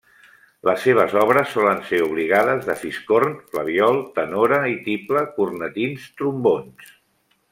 Les 0.67 0.79
seves 0.85 1.11
obres 1.23 1.51
solen 1.57 1.83
ser 1.89 1.99
obligades 2.05 2.65
de 2.69 2.77
fiscorn, 2.85 3.35
flabiol, 3.51 4.01
tenora 4.17 4.59
i 4.73 4.79
tible, 4.89 5.23
cornetins, 5.37 6.09
trombons. 6.23 6.91